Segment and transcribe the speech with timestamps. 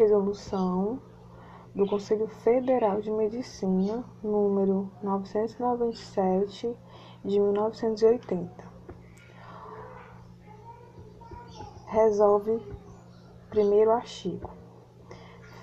[0.00, 0.98] resolução
[1.74, 6.74] do Conselho Federal de Medicina, número 997
[7.22, 8.50] de 1980.
[11.84, 12.62] Resolve
[13.50, 14.48] primeiro artigo.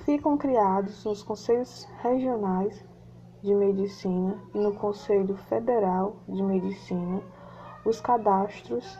[0.05, 2.85] Ficam criados nos Conselhos Regionais
[3.41, 7.23] de Medicina e no Conselho Federal de Medicina
[7.83, 8.99] os cadastros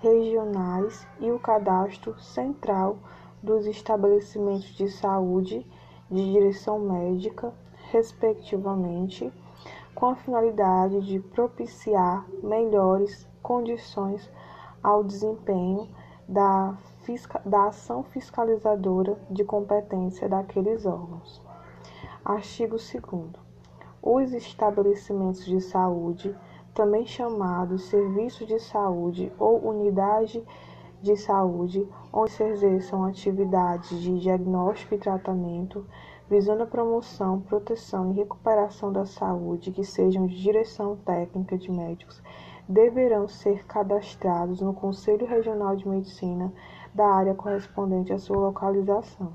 [0.00, 2.96] regionais e o cadastro central
[3.42, 5.66] dos estabelecimentos de saúde
[6.10, 7.52] de direção médica,
[7.90, 9.32] respectivamente,
[9.94, 14.30] com a finalidade de propiciar melhores condições
[14.82, 15.88] ao desempenho
[16.28, 16.76] da,
[17.44, 21.42] da ação fiscalizadora de competência daqueles órgãos.
[22.24, 23.48] Artigo 2.
[24.02, 26.36] Os estabelecimentos de saúde,
[26.74, 30.44] também chamados serviços de saúde ou unidade
[31.02, 35.86] de saúde, onde se exerçam atividades de diagnóstico e tratamento,
[36.28, 42.22] visando a promoção, proteção e recuperação da saúde que sejam de direção técnica de médicos,
[42.68, 46.52] deverão ser cadastrados no Conselho Regional de Medicina
[46.94, 49.32] da área correspondente à sua localização.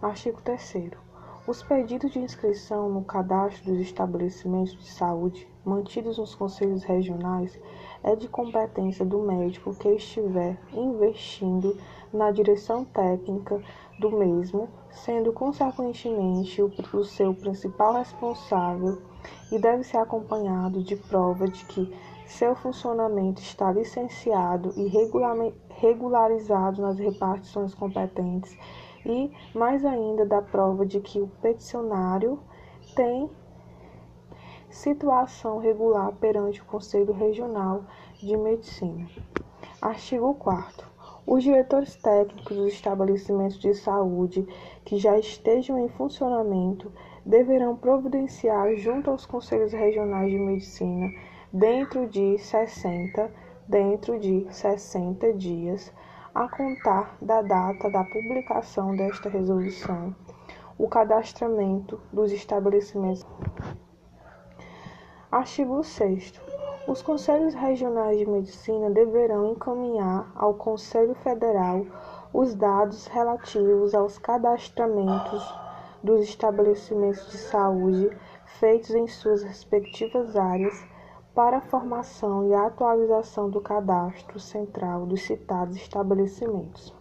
[0.00, 1.05] Artigo 3
[1.46, 7.56] os pedidos de inscrição no cadastro dos estabelecimentos de saúde mantidos nos conselhos regionais
[8.02, 11.76] é de competência do médico que estiver investindo
[12.12, 13.62] na direção técnica
[14.00, 19.00] do mesmo, sendo consequentemente o, o seu principal responsável
[19.52, 24.88] e deve ser acompanhado de prova de que seu funcionamento está licenciado e
[25.78, 28.56] regularizado nas repartições competentes
[29.06, 32.38] e, mais ainda, da prova de que o peticionário
[32.94, 33.30] tem
[34.68, 37.84] situação regular perante o Conselho Regional
[38.18, 39.08] de Medicina.
[39.80, 40.96] Artigo 4
[41.26, 44.46] os diretores técnicos dos estabelecimentos de saúde
[44.84, 46.92] que já estejam em funcionamento
[47.24, 51.12] deverão providenciar junto aos conselhos regionais de medicina
[51.52, 53.28] dentro de 60
[53.68, 55.92] dentro de 60 dias
[56.36, 60.14] a contar da data da publicação desta resolução
[60.76, 63.24] o cadastramento dos estabelecimentos.
[65.32, 66.38] Artigo 6
[66.86, 71.86] Os Conselhos Regionais de Medicina deverão encaminhar ao Conselho Federal
[72.34, 75.42] os dados relativos aos cadastramentos
[76.02, 78.10] dos estabelecimentos de saúde
[78.44, 80.86] feitos em suas respectivas áreas
[81.36, 86.94] para a formação e a atualização do cadastro central dos citados estabelecimentos.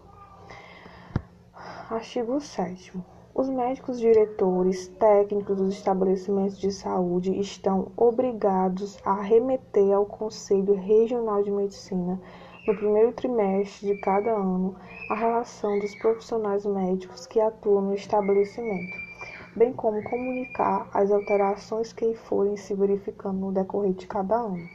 [1.90, 2.94] Artigo 7
[3.34, 11.44] os médicos diretores técnicos dos estabelecimentos de saúde estão obrigados a remeter ao Conselho Regional
[11.44, 12.18] de Medicina,
[12.66, 14.74] no primeiro trimestre de cada ano,
[15.10, 19.05] a relação dos profissionais médicos que atuam no estabelecimento,
[19.56, 24.68] bem como comunicar as alterações que forem se verificando no decorrer de cada ano.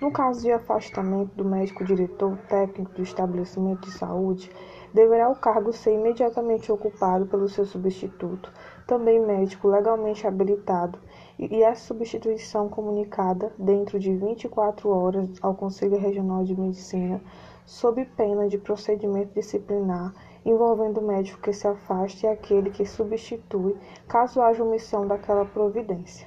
[0.00, 4.50] No caso de afastamento do médico diretor técnico do estabelecimento de saúde,
[4.94, 8.50] deverá o cargo ser imediatamente ocupado pelo seu substituto,
[8.86, 10.98] também médico legalmente habilitado,
[11.38, 17.20] e essa substituição comunicada dentro de 24 horas ao Conselho Regional de Medicina,
[17.66, 20.14] sob pena de procedimento disciplinar
[20.44, 23.76] envolvendo o médico que se afaste e aquele que substitui,
[24.08, 26.26] caso haja omissão daquela providência.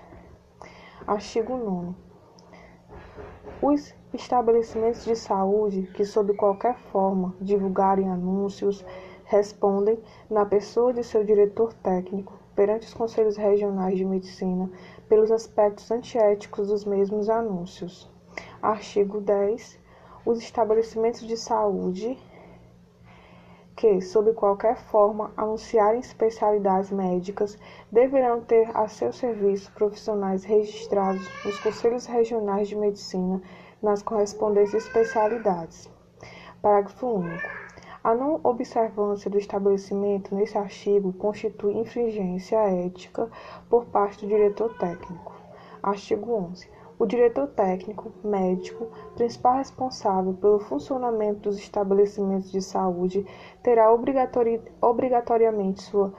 [1.05, 1.95] Artigo 9.
[3.61, 8.85] Os estabelecimentos de saúde que, sob qualquer forma, divulgarem anúncios,
[9.25, 14.69] respondem, na pessoa de seu diretor técnico, perante os conselhos regionais de medicina,
[15.09, 18.09] pelos aspectos antiéticos dos mesmos anúncios.
[18.61, 19.79] Artigo 10.
[20.25, 22.17] Os estabelecimentos de saúde
[23.83, 27.57] que, sob qualquer forma, anunciarem especialidades médicas,
[27.91, 33.41] deverão ter a seu serviço profissionais registrados nos Conselhos Regionais de Medicina
[33.81, 35.89] nas correspondentes especialidades.
[36.61, 37.49] Parágrafo único.
[38.01, 43.29] A não observância do estabelecimento nesse artigo constitui infringência ética
[43.69, 45.33] por parte do diretor técnico.
[45.81, 46.69] Artigo 11.
[46.99, 53.25] O diretor técnico, médico, principal responsável pelo funcionamento dos estabelecimentos de saúde,
[53.63, 56.13] terá obrigatori obrigatoriamente sua,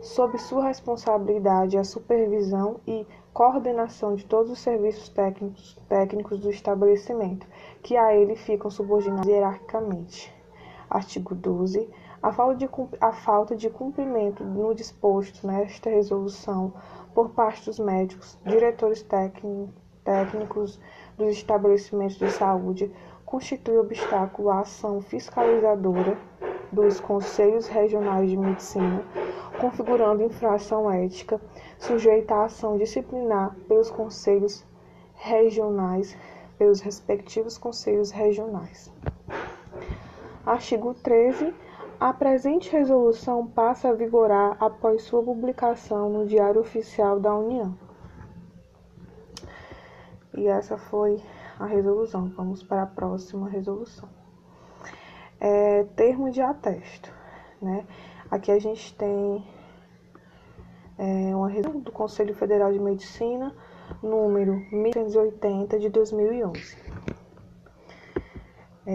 [0.00, 7.46] sob sua responsabilidade a supervisão e coordenação de todos os serviços técnicos, técnicos do estabelecimento,
[7.82, 10.32] que a ele ficam subordinados hierarquicamente.
[10.88, 11.88] Artigo 12.
[12.22, 12.68] A falta, de,
[13.00, 16.72] a falta de cumprimento no disposto nesta resolução
[17.14, 19.70] por parte dos médicos, diretores técnicos,
[20.04, 20.80] técnicos
[21.16, 22.90] dos estabelecimentos de saúde
[23.24, 26.18] constitui obstáculo à ação fiscalizadora
[26.72, 29.04] dos Conselhos Regionais de Medicina,
[29.60, 31.40] configurando infração ética,
[31.78, 34.64] sujeita à ação disciplinar pelos Conselhos
[35.14, 36.16] Regionais,
[36.58, 38.92] pelos respectivos Conselhos Regionais.
[40.44, 41.54] Artigo 13.
[42.00, 47.76] A presente resolução passa a vigorar após sua publicação no Diário Oficial da União.
[50.34, 51.20] E essa foi
[51.58, 52.28] a resolução.
[52.36, 54.08] Vamos para a próxima resolução.
[55.40, 57.12] É, termo de atesto.
[57.60, 57.86] Né?
[58.30, 59.44] Aqui a gente tem
[60.98, 63.54] é, uma resolução do Conselho Federal de Medicina,
[64.02, 66.76] número 1180 de 2011.
[68.86, 68.92] É,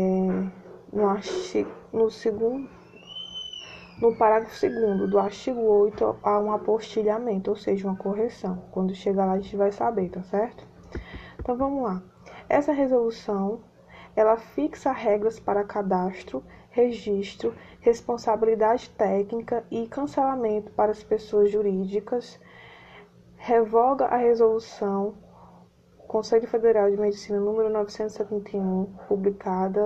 [0.92, 2.70] no, artigo, no segundo
[4.02, 8.62] no parágrafo 2 do artigo 8 há um apostilhamento, ou seja, uma correção.
[8.72, 10.75] Quando chegar lá a gente vai saber, tá certo?
[11.46, 12.02] Então vamos lá.
[12.50, 13.60] Essa resolução,
[14.16, 22.40] ela fixa regras para cadastro, registro, responsabilidade técnica e cancelamento para as pessoas jurídicas,
[23.38, 25.14] revoga a resolução
[26.08, 29.82] Conselho Federal de Medicina número 971, publicada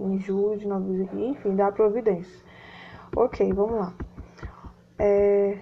[0.00, 2.42] em julho de 9, enfim, da providência.
[3.14, 3.94] Ok, vamos lá.
[4.98, 5.58] É...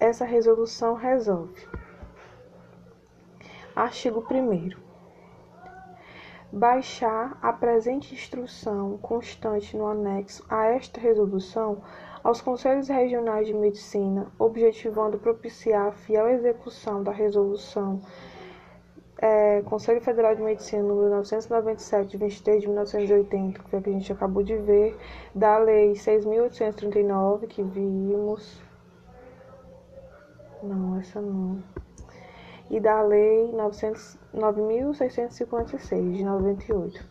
[0.00, 1.66] Essa resolução resolve.
[3.74, 4.70] Artigo 1
[6.50, 11.82] Baixar a presente instrução constante no anexo a esta resolução
[12.24, 18.00] aos Conselhos Regionais de Medicina, objetivando propiciar a fiel execução da resolução
[19.20, 23.90] é, Conselho Federal de Medicina número 997, de 23 de 1980, que foi a que
[23.90, 24.96] a gente acabou de ver,
[25.34, 28.62] da Lei 6.839, que vimos.
[30.62, 31.60] Não, essa não.
[32.70, 37.04] E da Lei 9.656, de 98.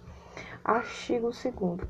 [0.63, 1.43] Artigo 2.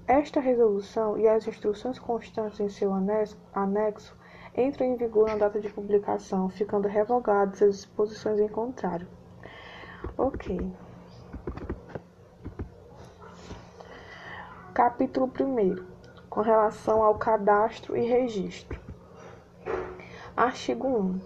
[0.08, 4.18] Esta resolução e as instruções constantes em seu anexo
[4.56, 9.08] entram em vigor na data de publicação, ficando revogadas as disposições em contrário.
[10.20, 10.60] Ok.
[14.74, 15.86] Capítulo 1
[16.28, 18.80] com relação ao cadastro e registro.
[20.36, 21.20] Artigo 1.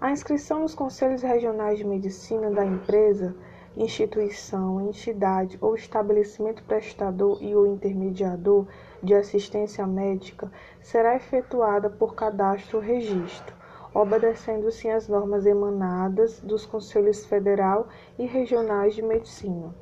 [0.00, 3.34] A inscrição nos Conselhos Regionais de Medicina da empresa,
[3.76, 8.64] instituição, entidade ou estabelecimento prestador e ou intermediador
[9.02, 13.55] de assistência médica será efetuada por cadastro ou registro
[13.96, 17.88] obedecendo-se às normas emanadas dos Conselhos Federal
[18.18, 19.74] e Regionais de Medicina.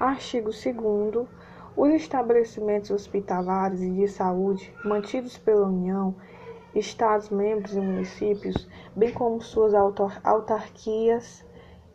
[0.00, 1.28] Artigo 2
[1.76, 6.16] os estabelecimentos hospitalares e de saúde mantidos pela União,
[6.74, 9.72] Estados membros e municípios, bem como suas
[10.24, 11.44] autarquias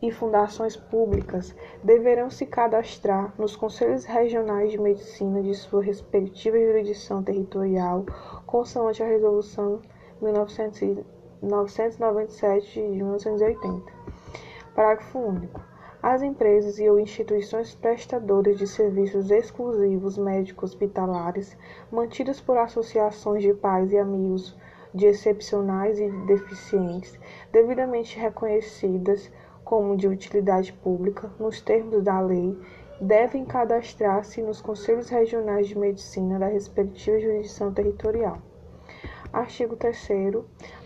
[0.02, 1.54] e fundações públicas,
[1.84, 8.06] deverão se cadastrar nos Conselhos Regionais de Medicina de sua respectiva jurisdição territorial,
[8.46, 9.82] consoante a Resolução
[10.22, 13.92] 1900 997 de 1980.
[14.76, 15.62] Parágrafo único.
[16.02, 21.58] As empresas e ou instituições prestadoras de serviços exclusivos médicos hospitalares
[21.92, 24.56] mantidas por associações de pais e amigos
[24.94, 27.20] de excepcionais e deficientes,
[27.52, 29.32] devidamente reconhecidas
[29.64, 32.58] como de utilidade pública nos termos da lei,
[33.02, 38.38] devem cadastrar-se nos conselhos regionais de medicina da respectiva jurisdição territorial.
[39.34, 40.08] Artigo 3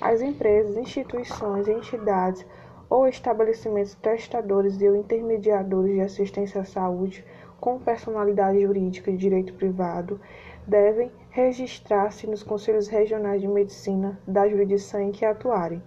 [0.02, 2.44] As empresas, instituições, entidades
[2.90, 7.24] ou estabelecimentos prestadores e intermediadores de assistência à saúde
[7.60, 10.20] com personalidade jurídica de direito privado
[10.68, 15.82] devem registrar-se nos Conselhos Regionais de Medicina da jurisdição em que atuarem,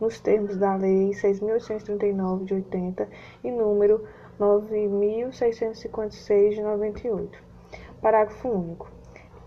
[0.00, 3.08] nos termos da Lei 6.839 de 80
[3.44, 4.04] e número
[4.38, 7.42] 9.656 de 98.
[8.02, 8.90] Parágrafo único.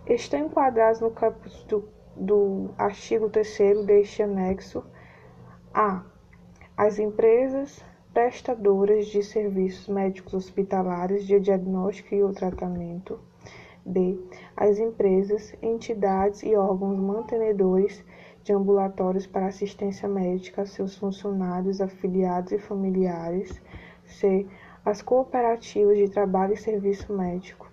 [0.08, 4.84] Estão enquadrados no capítulo do artigo 3 deste anexo
[5.74, 6.03] a
[6.75, 13.20] as empresas prestadoras de serviços médicos hospitalares de diagnóstico e ou tratamento.
[13.86, 14.17] B.
[14.55, 18.03] As empresas, entidades e órgãos mantenedores
[18.43, 23.62] de ambulatórios para assistência médica a seus funcionários, afiliados e familiares.
[24.05, 24.48] C.
[24.86, 27.72] As cooperativas de trabalho e serviço médico.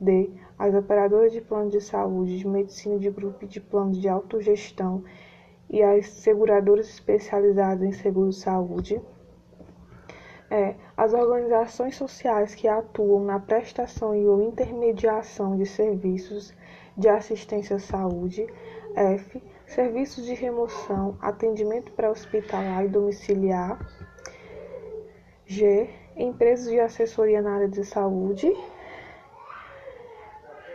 [0.00, 0.30] D
[0.62, 5.02] as operadoras de plano de saúde, de medicina de grupo e de planos de autogestão
[5.68, 9.02] e as seguradoras especializadas em seguro-saúde.
[10.48, 16.54] É, as organizações sociais que atuam na prestação e ou intermediação de serviços
[16.96, 18.46] de assistência à saúde.
[18.94, 19.42] F.
[19.66, 23.84] serviços de remoção, atendimento pré-hospitalar e domiciliar.
[25.44, 25.90] G.
[26.16, 28.54] Empresas de assessoria na área de saúde.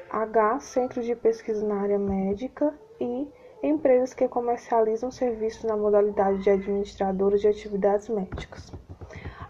[0.09, 0.59] H.
[0.59, 2.73] Centros de pesquisa na área médica.
[2.99, 3.27] E
[3.61, 8.71] empresas que comercializam serviços na modalidade de administradoras de atividades médicas.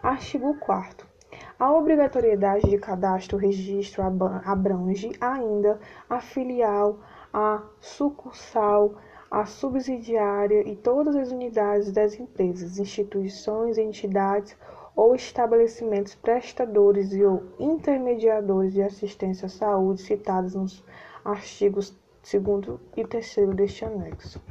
[0.02, 1.08] Artigo 4
[1.60, 4.04] a obrigatoriedade de cadastro registro
[4.46, 7.00] abrange ainda a filial,
[7.34, 8.94] a sucursal,
[9.32, 14.56] a subsidiária e todas as unidades das empresas, instituições, entidades
[14.98, 20.84] ou estabelecimentos prestadores e ou intermediadores de assistência à saúde citados nos
[21.24, 24.42] artigos 2 e 3 deste anexo.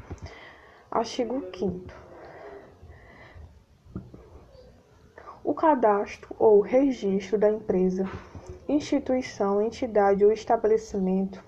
[0.89, 1.93] Artigo 5
[5.43, 8.09] O cadastro ou registro da empresa,
[8.69, 11.43] instituição, entidade ou estabelecimento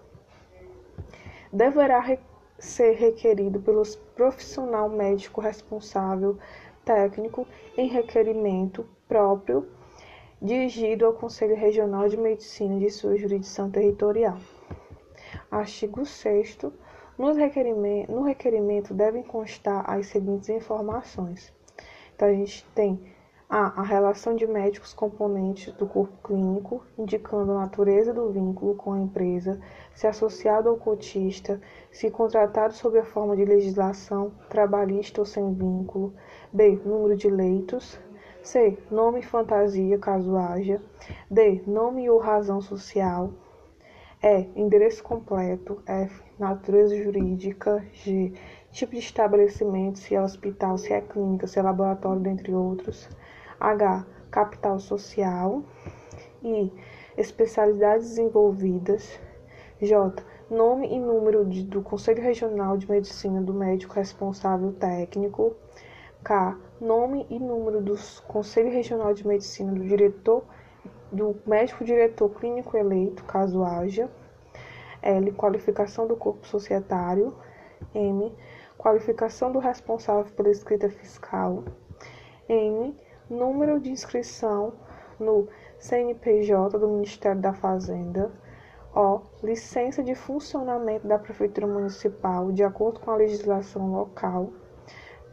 [1.52, 2.18] deverá
[2.58, 3.82] ser requerido pelo
[4.16, 6.36] profissional médico responsável
[6.88, 9.68] técnico em requerimento próprio
[10.40, 14.38] dirigido ao Conselho Regional de Medicina de sua jurisdição territorial.
[15.50, 16.56] Artigo 6
[17.18, 21.52] no requerimento, no requerimento devem constar as seguintes informações.
[22.14, 22.98] Então, a gente tem
[23.48, 23.80] a.
[23.80, 29.00] A relação de médicos componentes do corpo clínico, indicando a natureza do vínculo com a
[29.00, 29.58] empresa,
[29.94, 36.12] se associado ao cotista, se contratado sob a forma de legislação trabalhista ou sem vínculo.
[36.52, 36.78] B.
[36.84, 37.98] Número de leitos.
[38.42, 38.78] C.
[38.90, 40.82] Nome e fantasia, caso haja.
[41.30, 41.62] D.
[41.66, 43.32] Nome ou razão social.
[44.22, 44.48] E.
[44.56, 45.82] Endereço completo.
[45.86, 46.22] F.
[46.38, 47.82] Natureza jurídica.
[47.92, 48.32] G.
[48.70, 53.08] Tipo de estabelecimento, se é hospital, se é clínica, se é laboratório, dentre outros.
[53.60, 54.06] H.
[54.30, 55.64] Capital social.
[56.42, 56.72] I.
[57.16, 59.18] Especialidades envolvidas.
[59.80, 60.22] J.
[60.48, 65.56] Nome e número de, do Conselho Regional de Medicina do médico responsável técnico.
[66.22, 66.56] K.
[66.80, 67.96] Nome e número do
[68.28, 70.44] Conselho Regional de Medicina do diretor
[71.10, 74.08] do médico diretor clínico eleito, caso haja.
[75.02, 75.32] L.
[75.32, 77.34] Qualificação do corpo societário.
[77.94, 78.32] M.
[78.76, 81.64] Qualificação do responsável pela escrita fiscal.
[82.48, 82.96] N
[83.30, 84.72] número de inscrição
[85.18, 88.30] no CNPJ do Ministério da Fazenda,
[88.94, 89.20] O.
[89.42, 94.50] Licença de funcionamento da Prefeitura Municipal de acordo com a legislação local.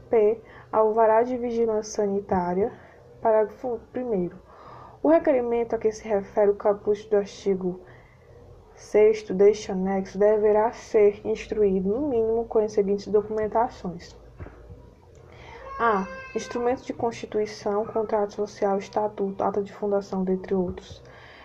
[0.09, 0.39] P.
[0.71, 2.71] Alvará de Vigilância Sanitária.
[3.21, 4.29] Parágrafo 1.
[5.01, 7.79] O requerimento a que se refere o caput do artigo
[8.75, 14.15] 6 deste anexo deverá ser instruído, no mínimo, com as seguintes documentações:
[15.79, 16.07] a.
[16.33, 21.03] Instrumento de constituição, contrato social, estatuto, ata de fundação, dentre outros.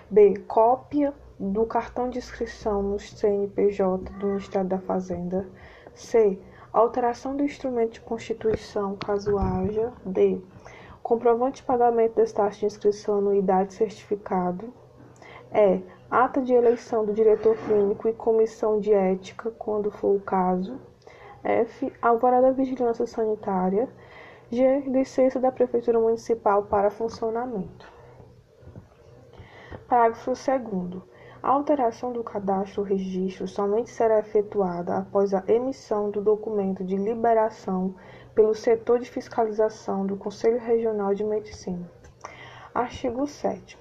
[0.08, 0.34] B.
[0.46, 5.48] Cópia do cartão de inscrição no CNPJ do Ministério da Fazenda.
[5.94, 6.38] C.
[6.72, 9.92] Alteração do instrumento de constituição, caso haja.
[10.04, 10.40] D.
[11.02, 14.72] Comprovante de pagamento das taxas de inscrição, anuidade certificado.
[15.52, 15.82] E.
[16.08, 20.78] Ata de eleição do diretor clínico e comissão de ética, quando for o caso.
[21.42, 21.92] F.
[22.02, 23.88] Alvará da vigilância sanitária.
[24.52, 24.80] G.
[24.80, 27.86] Licença da Prefeitura Municipal para funcionamento.
[29.86, 31.02] Parágrafo 2.
[31.40, 36.96] A alteração do cadastro ou registro somente será efetuada após a emissão do documento de
[36.96, 37.94] liberação
[38.34, 41.88] pelo setor de fiscalização do Conselho Regional de Medicina.
[42.74, 43.78] Artigo 7.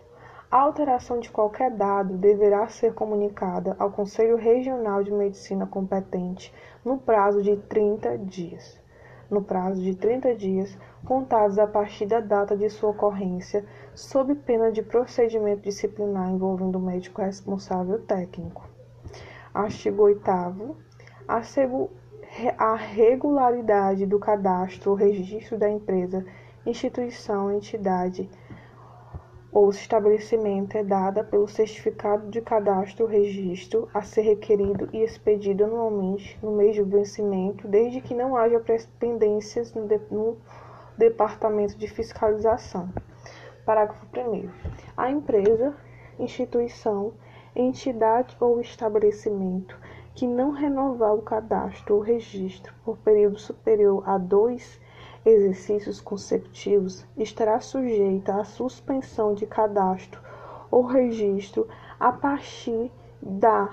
[0.51, 6.53] A alteração de qualquer dado deverá ser comunicada ao Conselho Regional de Medicina competente
[6.85, 8.79] no prazo de 30 dias
[9.29, 14.71] no prazo de 30 dias, contados a partir da data de sua ocorrência, sob pena
[14.71, 18.67] de procedimento disciplinar envolvendo o médico responsável técnico.
[19.53, 20.31] Artigo 8
[22.57, 26.25] a regularidade do cadastro ou registro da empresa,
[26.65, 28.29] instituição, entidade
[29.51, 35.63] ou estabelecimento é dada pelo certificado de cadastro ou registro a ser requerido e expedido
[35.63, 38.63] anualmente no mês de vencimento, desde que não haja
[38.99, 40.37] pendências no, de, no
[40.97, 42.89] Departamento de Fiscalização.
[43.65, 44.49] Parágrafo 1.
[44.95, 45.75] A empresa,
[46.19, 47.13] instituição,
[47.55, 49.75] entidade ou estabelecimento
[50.13, 54.79] que não renovar o cadastro ou registro por período superior a dois
[55.29, 60.21] exercícios consecutivos estará sujeita à suspensão de cadastro
[60.71, 61.67] ou registro
[61.99, 63.69] a partir da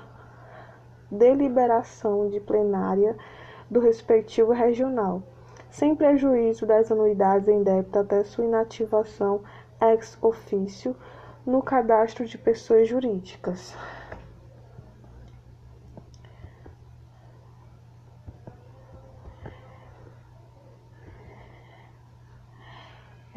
[1.10, 3.16] deliberação de plenária
[3.70, 5.22] do respectivo regional,
[5.70, 9.42] sem prejuízo das anuidades em débito até sua inativação
[9.80, 10.96] ex officio
[11.44, 12.88] no cadastro de pessoas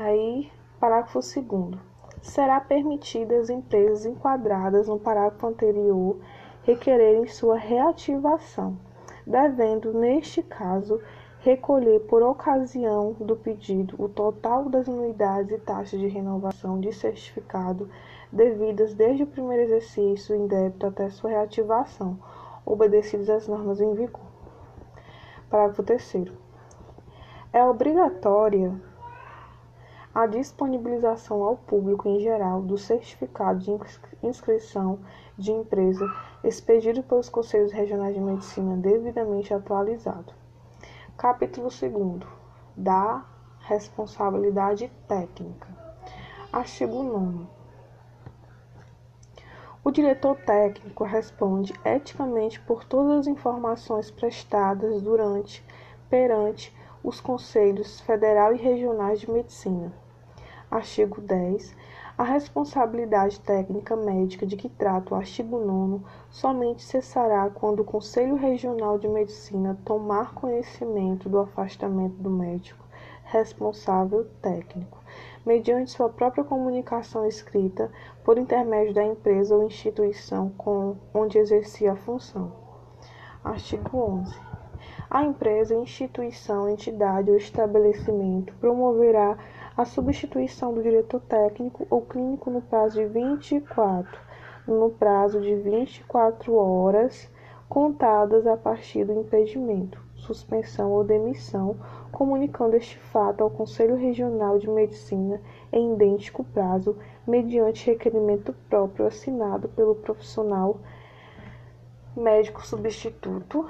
[0.01, 1.77] Aí, parágrafo 2
[2.21, 6.17] será permitido às empresas enquadradas no parágrafo anterior
[6.63, 8.77] requererem sua reativação,
[9.27, 11.01] devendo, neste caso,
[11.41, 17.89] recolher por ocasião do pedido o total das anuidades e taxas de renovação de certificado
[18.31, 22.17] devidas desde o primeiro exercício em débito até sua reativação,
[22.65, 24.21] obedecidas as normas em vigor.
[25.49, 26.31] Parágrafo 3
[27.51, 28.87] É obrigatória
[30.13, 33.71] a disponibilização ao público em geral do certificado de
[34.23, 34.99] inscrição
[35.37, 36.05] de empresa
[36.43, 40.33] expedido pelos Conselhos Regionais de Medicina devidamente atualizado.
[41.17, 42.27] Capítulo 2
[42.75, 43.25] da
[43.59, 45.67] responsabilidade técnica.
[46.51, 47.45] Artigo 9.
[49.83, 55.63] O diretor técnico responde eticamente por todas as informações prestadas durante,
[56.09, 59.91] perante os Conselhos Federal e Regionais de Medicina.
[60.69, 61.75] Artigo 10.
[62.17, 68.35] A responsabilidade técnica médica de que trata o artigo 9 somente cessará quando o Conselho
[68.35, 72.89] Regional de Medicina tomar conhecimento do afastamento do médico
[73.29, 74.97] responsável técnico,
[75.45, 77.91] mediante sua própria comunicação escrita
[78.23, 82.51] por intermédio da empresa ou instituição com onde exercia a função.
[83.43, 84.48] Artigo 11.
[85.11, 89.39] A empresa, instituição, entidade ou estabelecimento promoverá
[89.75, 94.19] a substituição do diretor técnico ou clínico no prazo de 24,
[94.67, 97.27] no prazo de 24 horas
[97.67, 101.75] contadas a partir do impedimento, suspensão ou demissão,
[102.11, 109.69] comunicando este fato ao Conselho Regional de Medicina em idêntico prazo, mediante requerimento próprio assinado
[109.69, 110.77] pelo profissional
[112.15, 113.65] médico substituto,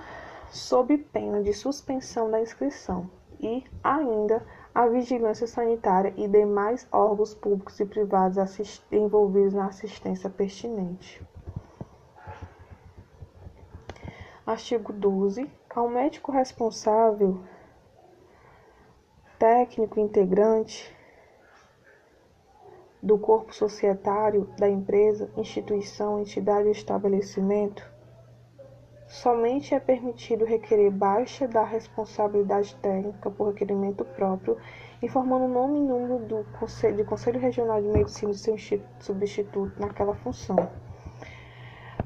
[0.50, 7.80] sob pena de suspensão da inscrição, e ainda a vigilância sanitária e demais órgãos públicos
[7.80, 11.22] e privados envolvidos na assistência pertinente.
[14.46, 15.50] Artigo 12.
[15.70, 17.40] Ao médico responsável,
[19.38, 20.94] técnico integrante
[23.02, 27.89] do corpo societário da empresa, instituição, entidade ou estabelecimento,
[29.10, 34.56] Somente é permitido requerer baixa da responsabilidade técnica por requerimento próprio,
[35.02, 38.56] informando o nome e número do Conselho, Conselho Regional de Medicina e seu
[39.00, 40.56] substituto naquela função.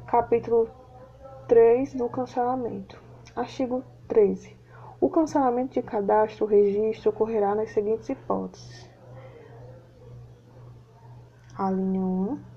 [0.07, 0.69] Capítulo
[1.49, 2.97] 3 do cancelamento.
[3.35, 4.55] Artigo 13.
[5.01, 8.89] O cancelamento de cadastro ou registro ocorrerá nas seguintes hipóteses.
[11.57, 12.52] A linha 1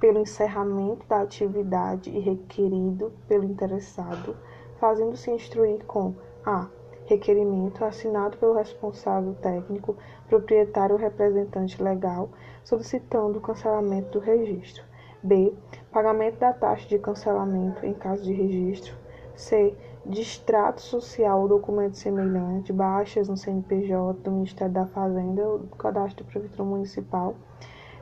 [0.00, 4.36] pelo encerramento da atividade e requerido pelo interessado,
[4.78, 6.68] fazendo-se instruir com a
[7.06, 9.96] requerimento assinado pelo responsável técnico,
[10.28, 12.28] proprietário ou representante legal,
[12.62, 14.84] solicitando o cancelamento do registro.
[15.22, 15.52] B.
[15.90, 18.94] Pagamento da taxa de cancelamento em caso de registro.
[19.34, 19.74] C.
[20.04, 26.24] Distrato social ou documento semelhante, baixas no CNPJ do Ministério da Fazenda ou do Cadastro
[26.24, 27.34] da Prefeitura Municipal.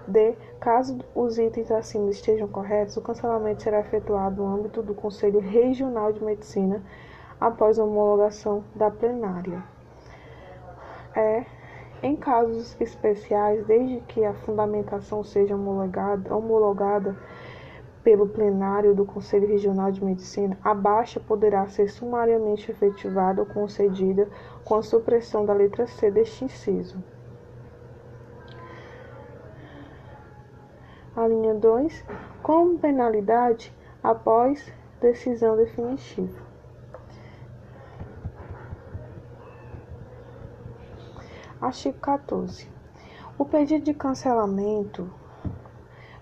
[0.07, 0.37] D.
[0.61, 6.13] Caso os itens acima estejam corretos, o cancelamento será efetuado no âmbito do Conselho Regional
[6.13, 6.83] de Medicina
[7.41, 9.63] após a homologação da plenária.
[11.15, 11.45] É,
[12.03, 17.17] em casos especiais, desde que a fundamentação seja homologada, homologada
[18.05, 24.29] pelo plenário do Conselho Regional de Medicina, a baixa poderá ser sumariamente efetivada ou concedida
[24.65, 27.03] com a supressão da letra C deste inciso.
[31.17, 32.05] A linha 2,
[32.43, 36.45] como penalidade após decisão definitiva.
[41.59, 42.69] Artigo 14.
[43.39, 45.11] O pedido de cancelamento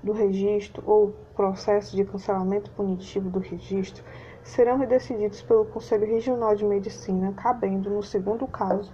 [0.01, 4.05] do registro ou processo de cancelamento punitivo do registro
[4.45, 8.93] serão decididos pelo Conselho Regional de Medicina, cabendo, no segundo caso,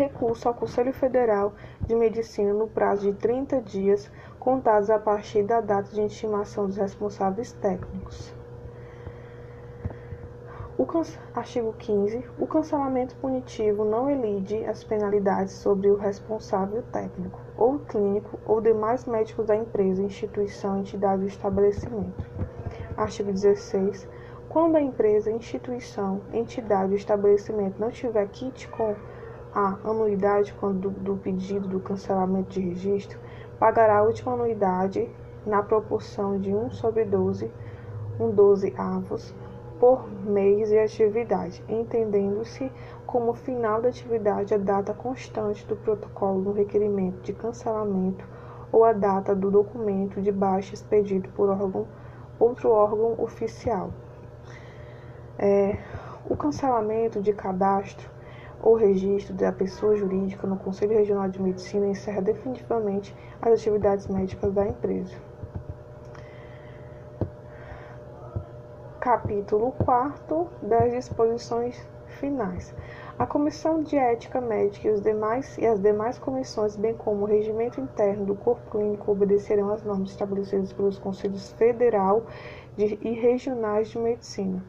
[0.00, 1.52] recurso ao Conselho Federal
[1.86, 6.78] de Medicina no prazo de 30 dias contados a partir da data de intimação dos
[6.78, 8.34] responsáveis técnicos.
[10.78, 10.86] O
[11.34, 12.24] artigo 15.
[12.38, 19.04] O cancelamento punitivo não elide as penalidades sobre o responsável técnico, ou clínico, ou demais
[19.04, 22.24] médicos da empresa, instituição, entidade ou estabelecimento.
[22.96, 24.08] Artigo 16.
[24.48, 28.96] Quando a empresa, instituição, entidade ou estabelecimento não tiver kit com
[29.54, 33.18] a anuidade do, do pedido do cancelamento de registro,
[33.58, 35.08] pagará a última anuidade
[35.46, 37.50] na proporção de 1 sobre 12,
[38.18, 39.34] um 12 avos,
[39.80, 42.70] por mês e atividade, entendendo-se
[43.06, 48.24] como final da atividade a data constante do protocolo do requerimento de cancelamento
[48.70, 51.88] ou a data do documento de baixa expedido por órgão,
[52.38, 53.90] outro órgão oficial.
[55.38, 55.78] É,
[56.28, 58.08] o cancelamento de cadastro
[58.62, 64.52] ou registro da pessoa jurídica no Conselho Regional de Medicina encerra definitivamente as atividades médicas
[64.52, 65.14] da empresa.
[69.00, 71.80] Capítulo 4 das disposições
[72.18, 72.74] finais.
[73.18, 77.26] A Comissão de Ética Médica e, os demais, e as demais comissões, bem como o
[77.26, 82.24] regimento interno do corpo clínico, obedecerão às normas estabelecidas pelos Conselhos Federal
[82.76, 84.62] de, e Regionais de Medicina.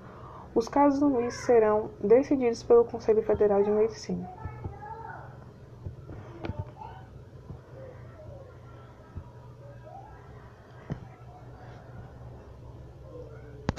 [0.53, 4.27] Os casos no MIS serão decididos pelo Conselho Federal de Medicina.